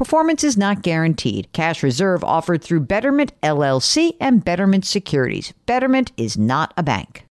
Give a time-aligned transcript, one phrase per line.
[0.00, 1.52] Performance is not guaranteed.
[1.52, 5.52] Cash reserve offered through Betterment LLC and Betterment Securities.
[5.66, 7.26] Betterment is not a bank.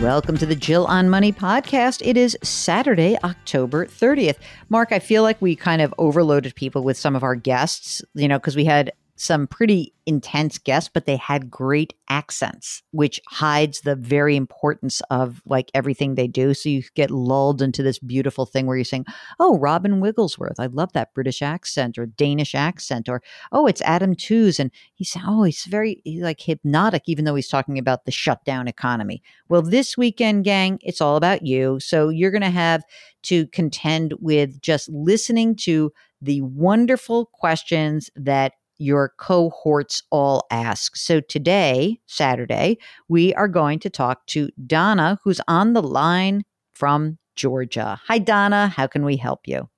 [0.00, 2.02] Welcome to the Jill on Money podcast.
[2.04, 4.36] It is Saturday, October 30th.
[4.68, 8.28] Mark, I feel like we kind of overloaded people with some of our guests, you
[8.28, 13.80] know, because we had some pretty intense guests, but they had great accents, which hides
[13.80, 16.54] the very importance of like everything they do.
[16.54, 19.06] So you get lulled into this beautiful thing where you're saying,
[19.40, 20.60] Oh, Robin Wigglesworth.
[20.60, 23.08] I love that British accent or Danish accent.
[23.08, 24.60] Or, Oh, it's Adam Tooze.
[24.60, 28.68] And he's, Oh, he's very he's like hypnotic, even though he's talking about the shutdown
[28.68, 29.22] economy.
[29.48, 31.80] Well, this weekend, gang, it's all about you.
[31.80, 32.84] So you're going to have
[33.24, 35.90] to contend with just listening to
[36.22, 40.96] the wonderful questions that your cohorts all ask.
[40.96, 42.78] So today, Saturday,
[43.08, 48.00] we are going to talk to Donna, who's on the line from Georgia.
[48.06, 48.68] Hi, Donna.
[48.68, 49.68] How can we help you?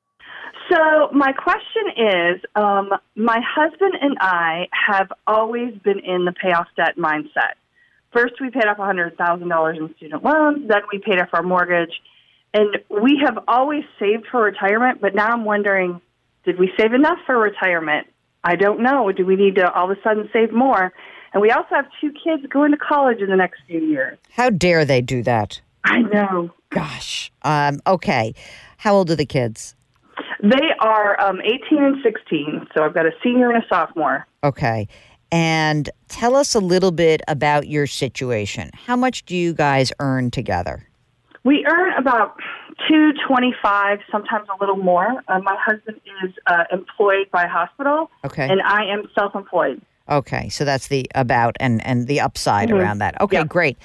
[0.71, 6.67] So, my question is um, my husband and I have always been in the payoff
[6.77, 7.55] debt mindset.
[8.13, 11.93] First, we paid off $100,000 in student loans, then, we paid off our mortgage.
[12.55, 16.01] And we have always saved for retirement, but now I'm wondering
[16.45, 18.07] did we save enough for retirement?
[18.45, 19.11] I don't know.
[19.13, 20.93] Do we need to all of a sudden save more?
[21.33, 24.19] And we also have two kids going to college in the next few years.
[24.31, 25.61] How dare they do that?
[25.85, 26.51] I know.
[26.71, 27.31] Gosh.
[27.43, 28.35] Um, okay.
[28.79, 29.75] How old are the kids?
[30.43, 32.69] They are um, 18 and 16.
[32.75, 34.27] So I've got a senior and a sophomore.
[34.45, 34.89] Okay.
[35.31, 38.71] And tell us a little bit about your situation.
[38.75, 40.88] How much do you guys earn together?
[41.49, 42.37] We earn about
[42.87, 45.23] two twenty-five, sometimes a little more.
[45.29, 49.81] Uh, my husband is uh, employed by a hospital, okay, and I am self-employed.
[50.11, 52.77] Okay, so that's the about and and the upside mm-hmm.
[52.77, 53.19] around that.
[53.23, 53.79] Okay, great.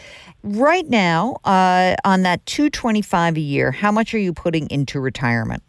[0.43, 4.99] Right now, uh, on that two twenty-five a year, how much are you putting into
[4.99, 5.63] retirement?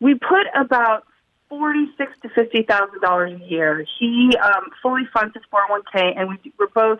[0.00, 1.04] We put about
[1.48, 3.86] forty-six to fifty thousand dollars a year.
[4.00, 6.98] He um, fully funds his four hundred one k, and we, we're both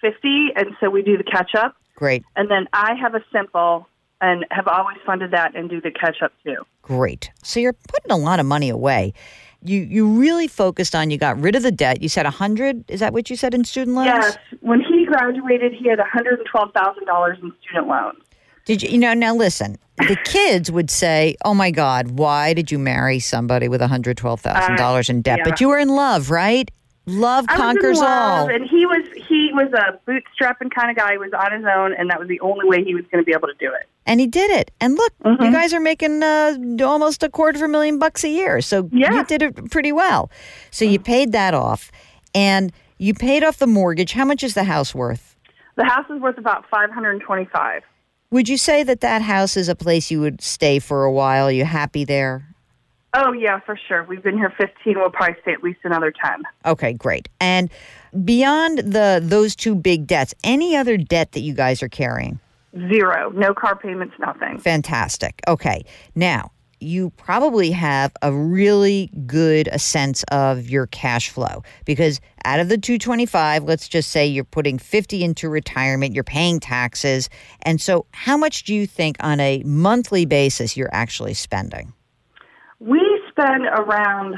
[0.00, 1.76] fifty, and so we do the catch up.
[2.02, 2.24] Great.
[2.34, 3.86] And then I have a simple
[4.20, 6.56] and have always funded that and do the catch up too.
[6.82, 7.30] Great.
[7.44, 9.14] So you're putting a lot of money away.
[9.62, 12.02] You you really focused on you got rid of the debt.
[12.02, 12.90] You said a hundred.
[12.90, 14.06] Is that what you said in student loans?
[14.06, 14.36] Yes.
[14.62, 18.18] When he graduated, he had one hundred and twelve thousand dollars in student loans.
[18.64, 19.14] Did you, you know?
[19.14, 23.80] Now listen, the kids would say, "Oh my God, why did you marry somebody with
[23.80, 25.50] one hundred twelve thousand uh, dollars in debt?" Yeah.
[25.50, 26.68] But you were in love, right?
[27.06, 28.54] Love conquers love, all.
[28.54, 31.12] And he was he was a bootstrapping kind of guy.
[31.12, 33.26] He was on his own, and that was the only way he was going to
[33.26, 33.88] be able to do it.
[34.06, 34.70] And he did it.
[34.80, 35.42] And look, mm-hmm.
[35.42, 38.60] you guys are making uh, almost a quarter of a million bucks a year.
[38.60, 39.14] So yeah.
[39.14, 40.30] you did it pretty well.
[40.70, 41.90] So you paid that off,
[42.36, 44.12] and you paid off the mortgage.
[44.12, 45.36] How much is the house worth?
[45.74, 47.82] The house is worth about five hundred and twenty-five.
[48.30, 51.48] Would you say that that house is a place you would stay for a while?
[51.48, 52.46] Are you happy there?
[53.14, 54.04] Oh yeah, for sure.
[54.04, 54.94] We've been here 15.
[54.96, 56.42] We'll probably stay at least another 10.
[56.64, 57.28] Okay, great.
[57.40, 57.70] And
[58.24, 62.40] beyond the those two big debts, any other debt that you guys are carrying?
[62.88, 63.30] Zero.
[63.30, 64.58] No car payments, nothing.
[64.58, 65.42] Fantastic.
[65.46, 65.84] Okay.
[66.14, 72.58] Now, you probably have a really good a sense of your cash flow because out
[72.58, 77.28] of the 225 let's just say you're putting 50 into retirement you're paying taxes
[77.62, 81.92] and so how much do you think on a monthly basis you're actually spending
[83.32, 84.36] spend around,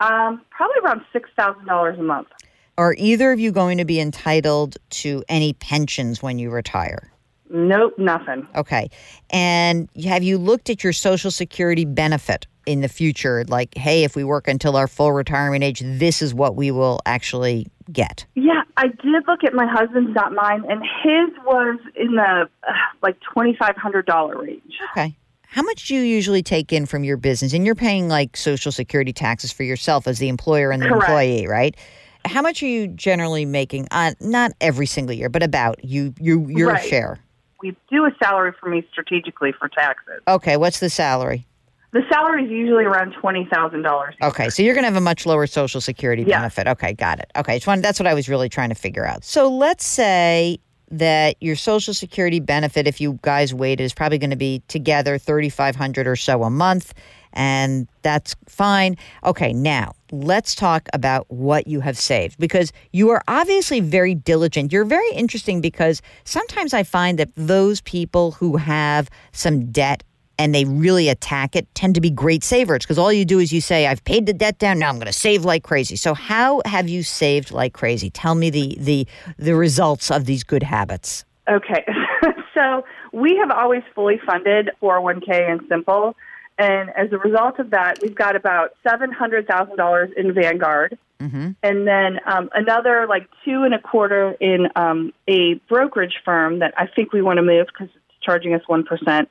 [0.00, 2.28] um, probably around six thousand dollars a month.
[2.76, 7.12] Are either of you going to be entitled to any pensions when you retire?
[7.50, 8.46] Nope, nothing.
[8.54, 8.90] Okay.
[9.30, 13.44] And have you looked at your Social Security benefit in the future?
[13.48, 17.00] Like, hey, if we work until our full retirement age, this is what we will
[17.06, 18.24] actually get.
[18.36, 22.72] Yeah, I did look at my husband's, not mine, and his was in the uh,
[23.02, 24.78] like twenty five hundred dollar range.
[24.92, 25.16] Okay.
[25.50, 27.52] How much do you usually take in from your business?
[27.52, 31.02] And you're paying like Social Security taxes for yourself as the employer and the Correct.
[31.08, 31.76] employee, right?
[32.24, 33.88] How much are you generally making?
[33.90, 36.88] Uh, not every single year, but about you, you, your Right.
[36.88, 37.18] share.
[37.60, 40.20] We do a salary for me strategically for taxes.
[40.28, 41.46] Okay, what's the salary?
[41.92, 44.14] The salary is usually around twenty thousand dollars.
[44.22, 46.38] Okay, so you're going to have a much lower Social Security Yeah.
[46.38, 46.68] benefit.
[46.68, 47.28] Okay, got it.
[47.36, 49.24] Okay, that's what I was really trying to figure out.
[49.24, 50.58] So let's say
[50.90, 55.18] that your Social Security benefit, if you guys waited, is probably going to be together
[55.18, 56.94] thirty five hundred or so a month,
[57.32, 58.96] and that's fine.
[59.24, 64.72] Okay, now let's talk about what you have saved because you are obviously very diligent.
[64.72, 70.02] You're very interesting because sometimes I find that those people who have some debt
[70.40, 73.52] and they really attack it tend to be great savers because all you do is
[73.52, 75.96] you say i've paid the debt down now i'm going to save like crazy.
[75.96, 78.10] So how have you saved like crazy?
[78.10, 79.06] Tell me the the
[79.38, 81.24] the results of these good habits.
[81.48, 81.84] Okay,
[82.54, 86.16] so we have always fully funded 401k and Simple,
[86.58, 90.98] and as a result of that, we've got about seven hundred thousand dollars in Vanguard,
[91.20, 91.50] mm-hmm.
[91.62, 96.74] and then um, another like two and a quarter in um, a brokerage firm that
[96.76, 99.28] I think we want to move because it's charging us one percent,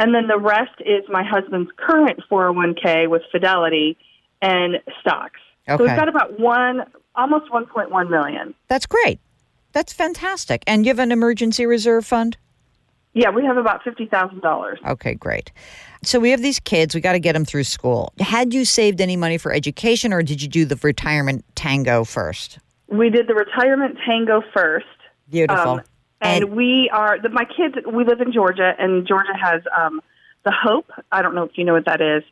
[0.00, 3.96] and then the rest is my husband's current 401k with Fidelity
[4.42, 5.40] and stocks.
[5.68, 5.76] Okay.
[5.78, 6.82] So we've got about one,
[7.14, 8.54] almost 1.1 million.
[8.68, 9.18] that's great
[9.72, 12.36] that's fantastic and you have an emergency reserve fund
[13.12, 14.78] Yeah, we have about fifty thousand dollars.
[14.86, 15.50] okay great
[16.02, 19.00] so we have these kids we got to get them through school had you saved
[19.00, 22.58] any money for education or did you do the retirement tango first
[22.88, 24.86] We did the retirement tango first.
[25.30, 25.80] beautiful Um,
[26.24, 27.74] and, we are the, my kids.
[27.86, 30.00] We live in Georgia, and Georgia has um,
[30.44, 30.90] the Hope.
[31.12, 32.22] I don't know if you know what that is,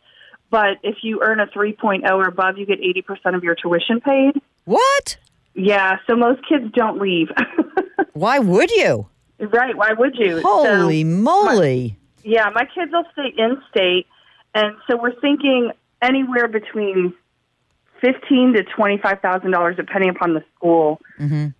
[0.50, 4.00] but if you earn a 3.0 or above, you get 80 percent of your tuition
[4.00, 4.40] paid.
[4.64, 5.16] what
[5.54, 7.28] Yeah, so most kids don't leave.
[8.12, 9.08] why would you
[9.38, 9.76] right?
[9.76, 10.40] Why would you?
[10.40, 14.06] holy So, moly yeah, my kids will stay in state,
[14.54, 17.14] and so we're thinking anywhere between
[18.02, 21.00] fifteen to twenty five thousand dollars, depending upon the school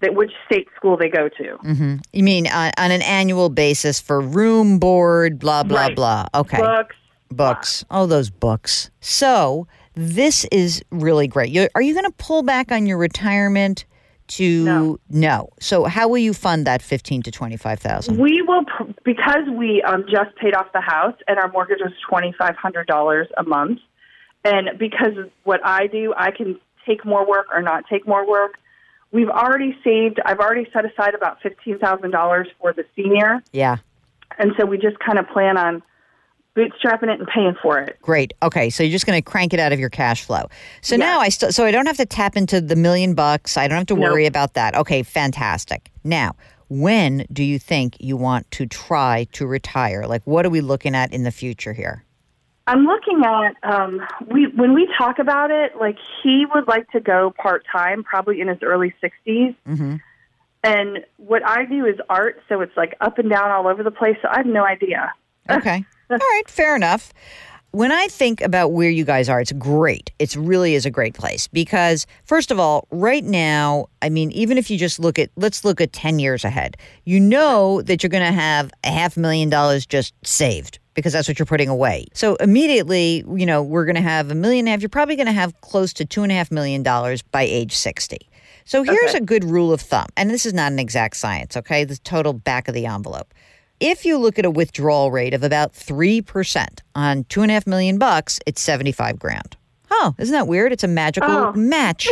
[0.01, 1.57] that which state school they go to.
[1.63, 5.97] hmm You mean on, on an annual basis for room, board, blah, blah, Right.
[5.97, 6.27] blah.
[6.35, 6.59] Okay.
[6.59, 6.97] Books.
[7.31, 7.85] Books.
[7.91, 8.91] Oh, those books.
[9.01, 11.51] So this is really great.
[11.51, 13.87] you are you going to pull back on your retirement
[14.29, 15.49] to No.
[15.61, 18.19] So how will you fund that fifteen to twenty five thousand?
[18.19, 18.65] We will
[19.05, 22.87] because we um, just paid off the house and our mortgage was twenty five hundred
[22.87, 23.79] dollars a month,
[24.45, 28.29] and because of what I do, I can take more work or not take more
[28.29, 28.55] work.
[29.13, 30.21] We've already saved.
[30.25, 33.77] I've already set aside about fifteen thousand dollars for the senior, Yeah.
[34.39, 35.83] and so we just kind of plan on
[36.57, 37.99] bootstrapping it and paying for it.
[38.03, 38.35] Great.
[38.43, 40.49] Okay, so you're just going to crank it out of your cash flow.
[40.83, 41.01] So Yes.
[41.01, 43.57] now I still so I don't have to tap into the million bucks.
[43.57, 44.11] I don't have to Nope.
[44.11, 44.75] worry about that.
[44.75, 45.91] Okay, fantastic.
[46.05, 46.35] Now,
[46.69, 50.07] when do you think you want to try to retire?
[50.07, 52.05] Like what are we looking at in the future here?
[52.67, 57.01] I'm looking at um, we when we talk about it, like he would like to
[57.01, 59.55] go part time, probably in his early 60s.
[59.69, 60.01] Mhm.
[60.65, 63.91] And what I do is art, so it's like up and down all over the
[63.91, 64.17] place.
[64.23, 65.13] So I have no idea.
[65.51, 65.85] Okay.
[66.09, 67.13] All right, fair enough.
[67.73, 70.13] When I think about where you guys are, it's great.
[70.21, 74.57] It really is a great place because, first of all, right now, I mean, even
[74.57, 78.11] if you just look at, let's look at 10 years ahead, you know that you're
[78.11, 82.07] going to have a half million dollars just saved because that's what you're putting away.
[82.15, 84.81] So immediately, you know, we're going to have a million and a half.
[84.83, 87.75] You're probably going to have close to two and a half million dollars by age
[87.75, 88.19] 60.
[88.65, 89.19] So here's Okay.
[89.19, 91.85] a good rule of thumb, and this is not an exact science, okay?
[91.85, 93.35] The total back of the envelope.
[93.81, 97.67] If you look at a withdrawal rate of about 3% on two and a half
[97.67, 99.57] million bucks, it's 75 grand.
[99.95, 100.73] Oh, isn't that weird?
[100.73, 101.53] It's a magical Oh.
[101.57, 102.09] match.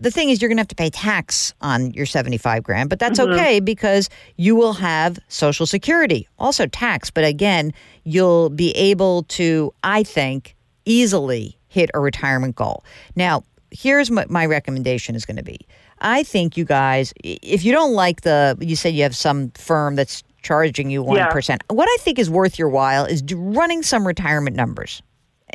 [0.00, 2.98] The thing is, you're going to have to pay tax on your 75 grand, but
[2.98, 3.32] that's mm-hmm.
[3.32, 7.10] okay because you will have Social Security, also tax.
[7.10, 7.72] But again,
[8.04, 10.54] you'll be able to, I think,
[10.84, 12.84] easily hit a retirement goal.
[13.16, 15.58] Now, here's what my recommendation is going to be.
[16.00, 19.96] I think you guys, if you don't like the, you said you have some firm
[19.96, 21.58] that's charging you 1%.
[21.70, 25.02] What I think is worth your while is running some retirement numbers.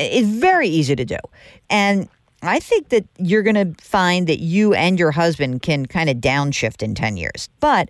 [0.02, 1.18] It's very easy to do.
[1.70, 2.10] And
[2.42, 6.18] I think that you're going to find that you and your husband can kind of
[6.18, 7.50] downshift in 10 years.
[7.60, 7.90] But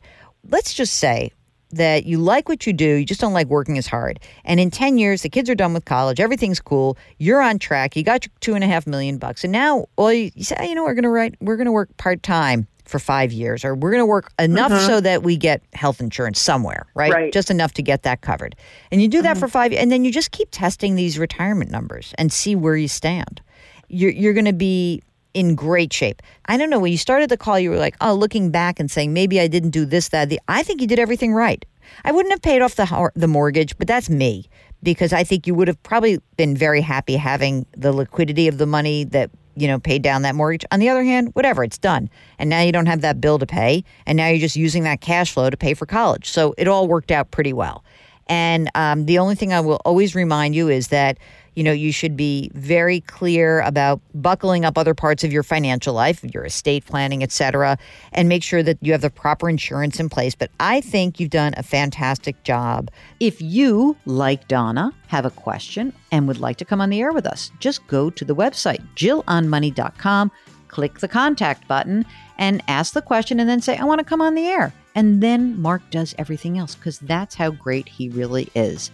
[0.49, 1.31] let's just say
[1.71, 4.19] that you like what you do, you just don't like working as hard.
[4.43, 7.95] And in 10 years, the kids are done with college, everything's cool, you're on track,
[7.95, 9.43] you got your two and a half million bucks.
[9.43, 11.71] And now, well, you, say, "Oh, you know, we're going to write, we're going to
[11.71, 14.86] work part time for five years, or we're going to work enough mm-hmm.
[14.86, 17.12] so that we get health insurance somewhere, right?
[17.12, 17.33] Right.
[17.33, 18.55] Just enough to get that covered.
[18.91, 19.39] And you do that mm-hmm.
[19.39, 22.88] for five, and then you just keep testing these retirement numbers and see where you
[22.88, 23.41] stand.
[23.88, 25.01] You're, you're going to be
[25.33, 26.21] in great shape.
[26.45, 28.91] I don't know, when you started the call, you were like, oh, looking back and
[28.91, 30.39] saying, maybe I didn't do this, that, the.
[30.48, 31.65] I think you did everything right.
[32.03, 34.50] I wouldn't have paid off the, the mortgage, but that's me
[34.83, 38.65] because I think you would have probably been very happy having the liquidity of the
[38.65, 40.65] money that you know paid down that mortgage.
[40.72, 43.46] On the other hand, whatever, it's done, and now you don't have that bill to
[43.46, 46.29] pay, and now you're just using that cash flow to pay for college.
[46.29, 47.84] So it all worked out pretty well.
[48.27, 51.17] And um, the only thing I will always remind you is that
[51.55, 55.93] you know you should be very clear about buckling up other parts of your financial
[55.93, 57.77] life, your estate planning, et cetera,
[58.13, 60.36] and make sure that you have the proper insurance in place.
[60.36, 62.89] But I think you've done a fantastic job.
[63.20, 67.12] If you, like Donna, have a question and would like to come on the air
[67.12, 70.31] with us, just go to the website, jillonmoney.com,
[70.67, 72.05] click the contact button,
[72.38, 74.74] and ask the question, and then say, I want to come on the air.
[74.96, 78.91] And then Mark does everything else because that's how great he really is.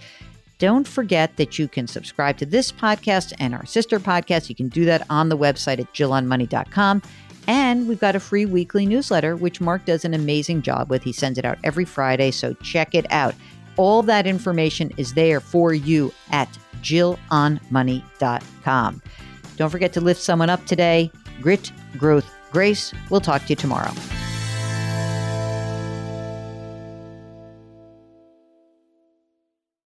[0.60, 4.50] Don't forget that you can subscribe to this podcast and our sister podcast.
[4.50, 7.02] You can do that on the website at jillonmoney.com.
[7.48, 11.04] And we've got a free weekly newsletter, which Mark does an amazing job with.
[11.04, 13.36] He sends it out every Friday, so check it out.
[13.78, 16.50] All that information is there for you at
[16.82, 19.02] jillonmoney.com.
[19.56, 21.10] Don't forget to lift someone up today.
[21.42, 22.94] Grit, growth, grace.
[23.10, 23.94] We'll talk to you tomorrow.